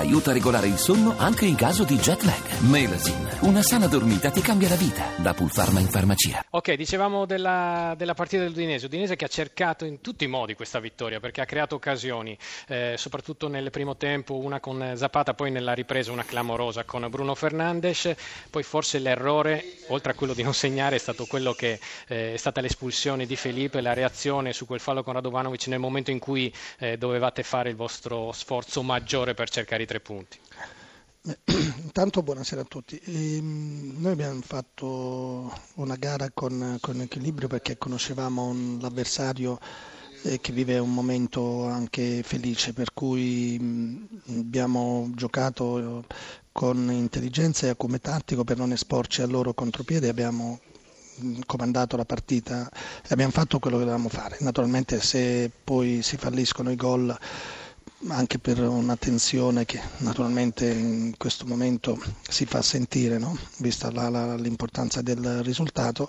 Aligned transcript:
aiuta 0.00 0.30
a 0.30 0.32
regolare 0.32 0.66
il 0.66 0.78
sonno 0.78 1.14
anche 1.18 1.44
in 1.44 1.54
caso 1.54 1.84
di 1.84 1.96
jet 1.96 2.22
lag. 2.22 2.60
Melasin, 2.60 3.28
una 3.40 3.62
sana 3.62 3.86
dormita 3.86 4.30
ti 4.30 4.40
cambia 4.40 4.68
la 4.68 4.74
vita. 4.74 5.04
Da 5.16 5.34
Pulpharma 5.34 5.78
in 5.78 5.88
farmacia. 5.88 6.44
Ok, 6.50 6.72
dicevamo 6.74 7.26
della, 7.26 7.94
della 7.96 8.14
partita 8.14 8.42
dell'Udinese. 8.42 8.86
Udinese 8.86 9.16
che 9.16 9.26
ha 9.26 9.28
cercato 9.28 9.84
in 9.84 10.00
tutti 10.00 10.24
i 10.24 10.26
modi 10.26 10.54
questa 10.54 10.80
vittoria 10.80 11.20
perché 11.20 11.42
ha 11.42 11.44
creato 11.44 11.74
occasioni, 11.74 12.36
eh, 12.68 12.94
soprattutto 12.96 13.48
nel 13.48 13.70
primo 13.70 13.96
tempo, 13.96 14.36
una 14.36 14.58
con 14.58 14.94
Zapata, 14.96 15.34
poi 15.34 15.50
nella 15.50 15.74
ripresa 15.74 16.12
una 16.12 16.24
clamorosa 16.24 16.84
con 16.84 17.06
Bruno 17.10 17.34
Fernandes. 17.34 18.14
Poi 18.48 18.62
forse 18.62 18.98
l'errore, 18.98 19.64
oltre 19.88 20.12
a 20.12 20.14
quello 20.14 20.32
di 20.32 20.42
non 20.42 20.54
segnare, 20.54 20.96
è 20.96 20.98
stato 20.98 21.26
quello 21.26 21.52
che 21.52 21.78
eh, 22.08 22.34
è 22.34 22.36
stata 22.36 22.60
l'espulsione 22.62 23.26
di 23.26 23.36
Felipe, 23.36 23.82
la 23.82 23.92
reazione 23.92 24.54
su 24.54 24.64
quel 24.66 24.80
fallo 24.80 25.02
con 25.02 25.12
Radovanovic 25.12 25.66
nel 25.66 25.78
momento 25.78 26.10
in 26.10 26.18
cui 26.18 26.52
eh, 26.78 26.96
dovevate 26.96 27.42
fare 27.42 27.68
il 27.68 27.76
vostro 27.76 28.32
sforzo 28.32 28.82
maggiore 28.82 29.34
per 29.34 29.50
cercare 29.50 29.82
i 29.82 29.86
tre 29.90 29.98
punti? 29.98 30.38
Intanto 31.82 32.22
buonasera 32.22 32.60
a 32.60 32.64
tutti. 32.64 32.96
Ehm, 33.06 33.96
noi 33.98 34.12
abbiamo 34.12 34.40
fatto 34.40 35.52
una 35.74 35.96
gara 35.96 36.30
con, 36.32 36.78
con 36.80 37.00
equilibrio 37.00 37.48
perché 37.48 37.76
conoscevamo 37.76 38.78
l'avversario 38.80 39.58
eh, 40.22 40.40
che 40.40 40.52
vive 40.52 40.78
un 40.78 40.94
momento 40.94 41.66
anche 41.66 42.22
felice, 42.22 42.72
per 42.72 42.92
cui 42.94 43.58
mh, 43.58 44.38
abbiamo 44.38 45.10
giocato 45.16 46.04
con 46.52 46.88
intelligenza 46.92 47.68
e 47.68 47.76
come 47.76 47.98
tattico 47.98 48.44
per 48.44 48.58
non 48.58 48.70
esporci 48.70 49.22
al 49.22 49.30
loro 49.30 49.54
contropiede, 49.54 50.08
abbiamo 50.08 50.60
comandato 51.46 51.96
la 51.96 52.04
partita 52.04 52.70
e 52.70 53.08
abbiamo 53.08 53.32
fatto 53.32 53.58
quello 53.58 53.76
che 53.78 53.82
dovevamo 53.84 54.08
fare. 54.08 54.36
Naturalmente 54.38 55.00
se 55.00 55.50
poi 55.64 56.00
si 56.02 56.16
falliscono 56.16 56.70
i 56.70 56.76
gol 56.76 57.18
anche 58.08 58.38
per 58.38 58.58
una 58.60 58.96
tensione 58.96 59.64
che 59.64 59.80
naturalmente 59.98 60.66
in 60.70 61.14
questo 61.18 61.44
momento 61.46 62.00
si 62.28 62.46
fa 62.46 62.62
sentire, 62.62 63.18
no? 63.18 63.36
vista 63.58 63.90
la, 63.90 64.08
la, 64.08 64.34
l'importanza 64.36 65.02
del 65.02 65.42
risultato, 65.42 66.08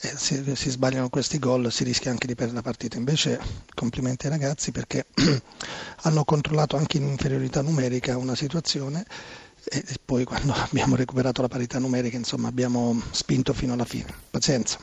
eh, 0.00 0.12
se 0.16 0.54
si 0.54 0.70
sbagliano 0.70 1.08
questi 1.08 1.38
gol 1.38 1.72
si 1.72 1.84
rischia 1.84 2.10
anche 2.10 2.26
di 2.26 2.34
perdere 2.34 2.56
la 2.58 2.62
partita. 2.62 2.98
Invece 2.98 3.40
complimenti 3.74 4.26
ai 4.26 4.32
ragazzi 4.32 4.72
perché 4.72 5.06
hanno 6.02 6.24
controllato 6.24 6.76
anche 6.76 6.98
in 6.98 7.04
inferiorità 7.04 7.62
numerica 7.62 8.16
una 8.18 8.34
situazione 8.34 9.04
e 9.64 9.84
poi 10.04 10.24
quando 10.24 10.52
abbiamo 10.54 10.96
recuperato 10.96 11.40
la 11.40 11.48
parità 11.48 11.78
numerica 11.78 12.16
insomma, 12.16 12.48
abbiamo 12.48 13.00
spinto 13.10 13.52
fino 13.54 13.72
alla 13.72 13.86
fine. 13.86 14.12
Pazienza. 14.30 14.78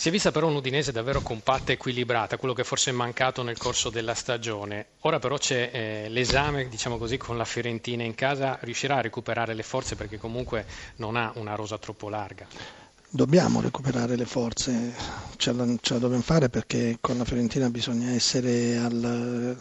Si 0.00 0.06
è 0.06 0.10
vista 0.12 0.30
però 0.30 0.46
un'Udinese 0.46 0.92
davvero 0.92 1.20
compatta 1.22 1.72
e 1.72 1.74
equilibrata, 1.74 2.36
quello 2.36 2.54
che 2.54 2.62
forse 2.62 2.90
è 2.90 2.92
mancato 2.92 3.42
nel 3.42 3.58
corso 3.58 3.90
della 3.90 4.14
stagione. 4.14 4.86
Ora 5.00 5.18
però 5.18 5.36
c'è 5.38 5.70
eh, 5.72 6.08
l'esame, 6.08 6.68
diciamo 6.68 6.98
così, 6.98 7.16
con 7.16 7.36
la 7.36 7.44
Fiorentina 7.44 8.04
in 8.04 8.14
casa, 8.14 8.60
riuscirà 8.60 8.98
a 8.98 9.00
recuperare 9.00 9.54
le 9.54 9.64
forze 9.64 9.96
perché 9.96 10.16
comunque 10.16 10.66
non 10.98 11.16
ha 11.16 11.32
una 11.34 11.56
rosa 11.56 11.78
troppo 11.78 12.08
larga. 12.08 12.46
Dobbiamo 13.10 13.60
recuperare 13.60 14.14
le 14.14 14.24
forze, 14.24 14.94
ce 15.36 15.52
la, 15.52 15.66
ce 15.80 15.94
la 15.94 15.98
dobbiamo 15.98 16.22
fare 16.22 16.48
perché 16.48 16.98
con 17.00 17.18
la 17.18 17.24
Fiorentina 17.24 17.68
bisogna 17.68 18.12
essere 18.12 18.76
al 18.76 19.58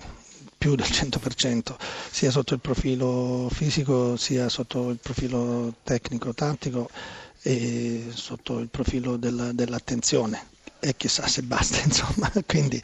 più 0.55 0.75
del 0.75 0.85
100%, 0.87 1.75
sia 2.11 2.29
sotto 2.29 2.53
il 2.53 2.59
profilo 2.59 3.47
fisico 3.51 4.15
sia 4.17 4.49
sotto 4.49 4.89
il 4.89 4.99
profilo 5.01 5.73
tecnico-tattico 5.83 6.89
e 7.47 8.07
sotto 8.13 8.59
il 8.59 8.67
profilo 8.67 9.15
della, 9.15 9.53
dell'attenzione. 9.53 10.55
E 10.79 10.95
chissà 10.95 11.27
se 11.27 11.43
basta 11.43 11.79
insomma. 11.81 12.29
Quindi 12.45 12.81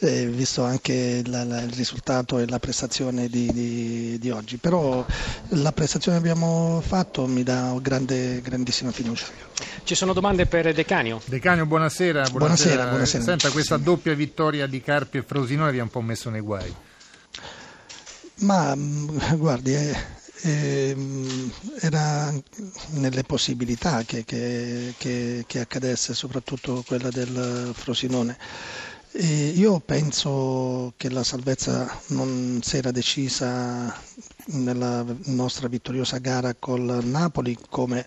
eh, 0.00 0.26
visto 0.26 0.62
anche 0.62 1.22
la, 1.26 1.44
la, 1.44 1.62
il 1.62 1.72
risultato 1.72 2.38
e 2.38 2.46
la 2.46 2.58
prestazione 2.58 3.28
di, 3.28 3.50
di, 3.50 4.18
di, 4.18 4.30
oggi. 4.30 4.58
Però 4.58 5.04
la 5.48 5.72
prestazione 5.72 6.20
che 6.20 6.28
abbiamo 6.28 6.82
fatto 6.86 7.26
mi 7.26 7.42
dà 7.42 7.74
grande, 7.80 8.42
grandissima 8.42 8.92
fiducia. 8.92 9.26
Ci 9.82 9.94
sono 9.94 10.12
domande 10.12 10.46
per 10.46 10.72
Decanio 10.74 11.20
Decanio 11.24 11.64
buonasera. 11.64 12.28
Buonasera, 12.28 12.38
buonasera, 12.38 12.88
buonasera. 12.90 13.24
senta 13.24 13.50
questa 13.50 13.78
sì. 13.78 13.82
doppia 13.82 14.14
vittoria 14.14 14.66
di 14.66 14.80
Carpi 14.82 15.18
e 15.18 15.22
Frosinone 15.22 15.72
vi 15.72 15.78
ha 15.78 15.84
un 15.84 15.90
po' 15.90 16.02
messo 16.02 16.28
nei 16.28 16.40
guai. 16.42 16.72
Ma 18.40 18.74
mm, 18.76 19.18
guardi, 19.36 19.74
eh, 19.74 19.90
eh, 19.90 19.96
era 20.44 22.32
nelle 22.90 23.22
possibilità 23.22 24.02
che, 24.04 24.24
che, 24.24 24.94
che, 24.98 25.44
che, 25.46 25.60
accadesse, 25.60 26.14
soprattutto 26.14 26.82
quella 26.86 27.10
del 27.10 27.70
Frosinone. 27.74 28.36
E 29.14 29.48
io 29.48 29.78
penso 29.80 30.94
che 30.96 31.10
la 31.10 31.22
salvezza 31.22 32.00
non 32.08 32.60
si 32.62 32.78
era 32.78 32.90
decisa 32.90 33.94
nella 34.46 35.04
nostra 35.26 35.68
vittoriosa 35.68 36.18
gara 36.18 36.54
col 36.58 37.00
Napoli 37.04 37.56
come 37.68 38.06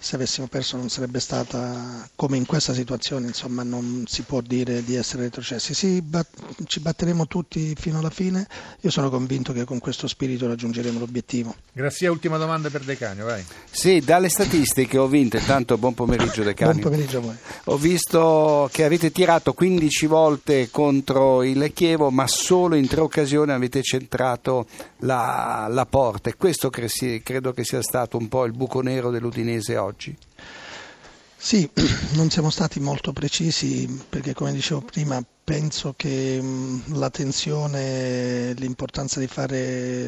se 0.00 0.16
avessimo 0.16 0.46
perso 0.46 0.78
non 0.78 0.88
sarebbe 0.88 1.20
stata 1.20 2.08
come 2.16 2.38
in 2.38 2.46
questa 2.46 2.72
situazione, 2.72 3.26
insomma 3.26 3.62
non 3.62 4.04
si 4.08 4.22
può 4.22 4.40
dire 4.40 4.82
di 4.82 4.94
essere 4.94 5.24
retrocessi. 5.24 5.74
Sì, 5.74 6.00
bat- 6.00 6.64
ci 6.64 6.80
batteremo 6.80 7.26
tutti 7.26 7.74
fino 7.78 7.98
alla 7.98 8.08
fine, 8.08 8.46
io 8.80 8.90
sono 8.90 9.10
convinto 9.10 9.52
che 9.52 9.64
con 9.64 9.78
questo 9.78 10.08
spirito 10.08 10.46
raggiungeremo 10.46 10.98
l'obiettivo. 10.98 11.54
Grazie, 11.72 12.08
ultima 12.08 12.38
domanda 12.38 12.70
per 12.70 12.82
Decanio, 12.82 13.26
vai. 13.26 13.44
Sì, 13.70 14.00
dalle 14.00 14.30
statistiche 14.30 14.96
ho 14.96 15.06
vinto, 15.06 15.36
intanto 15.36 15.76
buon 15.76 15.92
pomeriggio 15.92 16.42
Decanio. 16.42 16.80
Buon 16.80 16.90
pomeriggio 16.90 17.18
a 17.18 17.20
voi. 17.20 17.36
Ho 17.64 17.76
visto 17.76 18.70
che 18.72 18.84
avete 18.84 19.12
tirato 19.12 19.52
15 19.52 20.06
volte 20.06 20.70
contro 20.70 21.42
il 21.42 21.72
Chievo, 21.74 22.10
ma 22.10 22.26
solo 22.26 22.74
in 22.74 22.88
tre 22.88 23.02
occasioni 23.02 23.52
avete 23.52 23.82
centrato 23.82 24.66
la, 25.00 25.66
la 25.68 25.84
porta 25.84 26.30
e 26.30 26.36
questo 26.36 26.70
credo 26.70 27.52
che 27.52 27.64
sia 27.64 27.82
stato 27.82 28.16
un 28.16 28.28
po' 28.28 28.46
il 28.46 28.52
buco 28.52 28.80
nero 28.80 29.10
dell'Udinese 29.10 29.76
oggi 29.76 29.89
oggi? 29.90 30.16
Sì, 31.36 31.68
non 32.14 32.30
siamo 32.30 32.50
stati 32.50 32.80
molto 32.80 33.12
precisi 33.12 33.88
perché 34.08 34.34
come 34.34 34.52
dicevo 34.52 34.82
prima 34.82 35.22
penso 35.42 35.94
che 35.96 36.40
la 36.92 37.10
tensione, 37.10 38.52
l'importanza 38.54 39.18
di 39.20 39.26
fare 39.26 39.58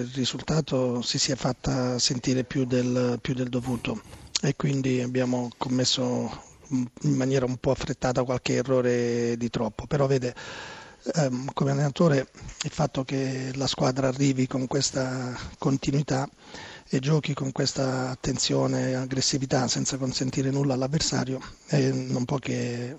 il 0.03 0.11
risultato 0.15 1.03
si 1.03 1.19
sia 1.19 1.35
fatta 1.37 1.99
sentire 1.99 2.45
più 2.45 2.65
del, 2.65 3.19
più 3.21 3.35
del 3.35 3.49
dovuto 3.49 4.01
e 4.41 4.55
quindi 4.57 5.01
abbiamo 5.01 5.51
commesso 5.57 6.51
in 6.71 7.15
maniera 7.15 7.45
un 7.45 7.57
po' 7.57 7.71
affrettata 7.73 8.23
qualche 8.25 8.55
errore 8.55 9.37
di 9.37 9.51
troppo, 9.51 9.87
però 9.87 10.07
vede 10.07 10.35
ehm, 11.15 11.51
come 11.53 11.71
allenatore 11.71 12.29
il 12.65 12.71
fatto 12.71 13.05
che 13.05 13.51
la 13.55 13.67
squadra 13.67 14.09
arrivi 14.09 14.47
con 14.47 14.67
questa 14.67 15.37
continuità 15.59 16.29
e 16.89 16.99
giochi 16.99 17.33
con 17.33 17.53
questa 17.53 18.11
attenzione 18.11 18.91
e 18.91 18.95
aggressività 18.95 19.67
senza 19.69 19.97
consentire 19.97 20.51
nulla 20.51 20.75
all'avversario 20.75 21.41
e 21.69 21.91
non 21.91 22.25
può 22.25 22.37
che 22.39 22.95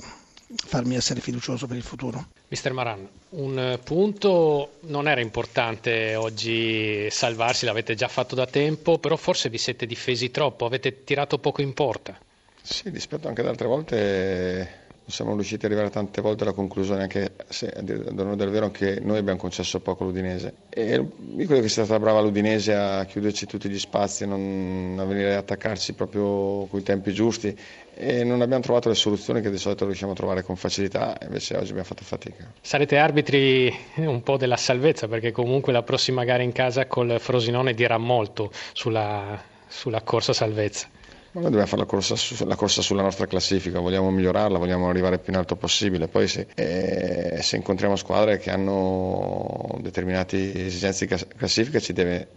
farmi 0.55 0.95
essere 0.95 1.19
fiducioso 1.19 1.67
per 1.67 1.77
il 1.77 1.83
futuro. 1.83 2.27
Mister 2.47 2.73
Maran, 2.73 3.07
un 3.29 3.79
punto 3.83 4.73
non 4.81 5.07
era 5.07 5.21
importante 5.21 6.15
oggi 6.15 7.07
salvarsi, 7.09 7.65
l'avete 7.65 7.95
già 7.95 8.07
fatto 8.07 8.35
da 8.35 8.45
tempo, 8.45 8.99
però 8.99 9.15
forse 9.15 9.49
vi 9.49 9.57
siete 9.57 9.85
difesi 9.85 10.29
troppo, 10.29 10.65
avete 10.65 11.03
tirato 11.03 11.39
poco 11.39 11.61
in 11.61 11.73
porta. 11.73 12.17
Sì, 12.61 12.89
rispetto 12.89 13.27
anche 13.27 13.41
ad 13.41 13.47
altre 13.47 13.67
volte 13.67 14.82
siamo 15.05 15.33
riusciti 15.33 15.65
ad 15.65 15.71
arrivare 15.71 15.91
tante 15.93 16.21
volte 16.21 16.43
alla 16.43 16.53
conclusione, 16.53 17.01
anche 17.01 17.33
se 17.49 17.67
ad 17.67 17.89
onore 18.17 18.49
vero 18.49 18.65
anche 18.65 18.99
noi 19.01 19.17
abbiamo 19.17 19.39
concesso 19.39 19.79
poco 19.79 20.03
l'Udinese. 20.05 20.53
E 20.69 20.93
io 20.95 21.45
credo 21.45 21.61
che 21.61 21.69
sia 21.69 21.83
stata 21.83 21.99
brava 21.99 22.21
l'Udinese 22.21 22.73
a 22.73 23.03
chiuderci 23.05 23.45
tutti 23.45 23.69
gli 23.69 23.79
spazi, 23.79 24.25
non, 24.25 24.95
a 24.99 25.03
venire 25.05 25.31
ad 25.33 25.39
attaccarci 25.39 25.93
proprio 25.93 26.65
con 26.69 26.79
i 26.79 26.83
tempi 26.83 27.13
giusti 27.13 27.55
e 27.95 28.23
non 28.23 28.41
abbiamo 28.41 28.63
trovato 28.63 28.89
le 28.89 28.95
soluzioni 28.95 29.41
che 29.41 29.51
di 29.51 29.57
solito 29.57 29.85
riusciamo 29.85 30.13
a 30.13 30.15
trovare 30.15 30.41
con 30.41 30.55
facilità, 30.55 31.17
invece 31.21 31.55
oggi 31.55 31.69
abbiamo 31.69 31.83
fatto 31.83 32.03
fatica. 32.03 32.51
Sarete 32.61 32.97
arbitri 32.97 33.73
un 33.97 34.23
po' 34.23 34.37
della 34.37 34.57
salvezza 34.57 35.07
perché 35.07 35.31
comunque 35.31 35.73
la 35.73 35.83
prossima 35.83 36.23
gara 36.23 36.43
in 36.43 36.51
casa 36.53 36.87
col 36.87 37.17
Frosinone 37.19 37.73
dirà 37.73 37.97
molto 37.97 38.51
sulla, 38.73 39.41
sulla 39.67 40.01
corsa 40.01 40.33
salvezza. 40.33 40.87
Ma 41.33 41.41
noi 41.41 41.49
dobbiamo 41.49 41.65
fare 41.65 41.81
la 41.81 41.87
corsa, 41.87 42.15
su, 42.15 42.45
la 42.45 42.55
corsa, 42.55 42.83
sulla 42.83 43.01
nostra 43.01 43.25
classifica, 43.25 43.79
vogliamo 43.79 44.11
migliorarla, 44.11 44.59
vogliamo 44.59 44.87
arrivare 44.87 45.17
più 45.17 45.33
in 45.33 45.39
alto 45.39 45.55
possibile. 45.55 46.07
Poi 46.07 46.27
se, 46.27 46.45
eh, 46.53 47.39
se 47.41 47.55
incontriamo 47.55 47.95
squadre 47.95 48.37
che 48.37 48.51
hanno 48.51 49.75
determinate 49.79 50.65
esigenze 50.67 51.07
di 51.07 51.15
classifica 51.35 51.79
ci 51.79 51.91
deve, 51.91 52.27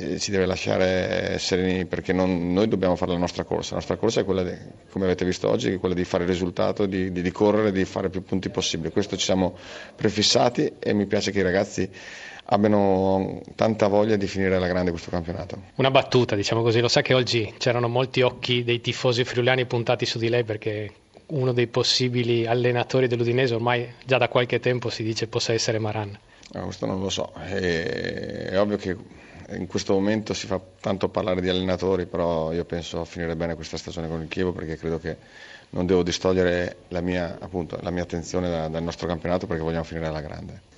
eh, 0.00 0.18
ci 0.20 0.30
deve 0.30 0.46
lasciare 0.46 1.38
sereni 1.38 1.84
perché 1.84 2.12
non, 2.12 2.52
noi 2.52 2.68
dobbiamo 2.68 2.94
fare 2.94 3.10
la 3.10 3.18
nostra 3.18 3.42
corsa. 3.42 3.70
La 3.70 3.76
nostra 3.76 3.96
corsa 3.96 4.20
è 4.20 4.24
quella, 4.24 4.44
di, 4.44 4.54
come 4.90 5.06
avete 5.06 5.24
visto 5.24 5.50
oggi, 5.50 5.76
quella 5.76 5.94
di 5.94 6.04
fare 6.04 6.22
il 6.22 6.30
risultato, 6.30 6.86
di, 6.86 7.10
di, 7.10 7.20
di 7.20 7.32
correre, 7.32 7.72
di 7.72 7.84
fare 7.84 8.08
più 8.08 8.22
punti 8.22 8.48
possibile. 8.48 8.90
Questo 8.90 9.16
ci 9.16 9.24
siamo 9.24 9.56
prefissati 9.96 10.74
e 10.78 10.92
mi 10.92 11.06
piace 11.06 11.32
che 11.32 11.40
i 11.40 11.42
ragazzi 11.42 11.90
abbiano 12.50 13.42
tanta 13.56 13.88
voglia 13.88 14.14
di 14.14 14.28
finire 14.28 14.54
alla 14.54 14.68
grande 14.68 14.92
questo 14.92 15.10
campionato. 15.10 15.60
Una 15.74 15.90
battuta, 15.90 16.36
diciamo 16.36 16.62
così, 16.62 16.78
lo 16.80 16.88
sa 16.88 17.02
che 17.02 17.14
oggi 17.14 17.52
c'erano 17.58 17.88
molti 17.88 18.22
occhi 18.22 18.62
dei 18.62 18.80
tifosi 18.80 19.24
friulani 19.24 19.66
puntati 19.66 20.06
su 20.06 20.18
di 20.18 20.28
lei 20.28 20.44
perché 20.44 20.92
uno 21.26 21.52
dei 21.52 21.66
possibili 21.66 22.46
allenatori 22.46 23.08
dell'Udinese, 23.08 23.54
ormai 23.54 23.94
già 24.04 24.16
da 24.16 24.28
qualche 24.28 24.60
tempo 24.60 24.90
si 24.90 25.02
dice 25.02 25.26
possa 25.26 25.52
essere 25.52 25.80
Maran? 25.80 26.16
Questo 26.50 26.86
non 26.86 27.00
lo 27.00 27.10
so, 27.10 27.32
è, 27.34 28.48
è 28.50 28.58
ovvio 28.58 28.76
che 28.76 28.96
in 29.50 29.66
questo 29.66 29.94
momento 29.94 30.34
si 30.34 30.46
fa 30.46 30.60
tanto 30.80 31.08
parlare 31.08 31.40
di 31.40 31.48
allenatori, 31.48 32.06
però 32.06 32.52
io 32.52 32.64
penso 32.64 33.00
a 33.00 33.04
finire 33.04 33.34
bene 33.36 33.54
questa 33.54 33.76
stagione 33.76 34.08
con 34.08 34.20
il 34.20 34.28
Chievo 34.28 34.52
perché 34.52 34.76
credo 34.76 34.98
che 34.98 35.16
non 35.70 35.86
devo 35.86 36.02
distogliere 36.02 36.76
la 36.88 37.00
mia, 37.00 37.38
appunto, 37.40 37.78
la 37.82 37.90
mia 37.90 38.02
attenzione 38.02 38.50
da, 38.50 38.68
dal 38.68 38.82
nostro 38.82 39.06
campionato 39.06 39.46
perché 39.46 39.62
vogliamo 39.62 39.84
finire 39.84 40.06
alla 40.06 40.20
grande. 40.20 40.76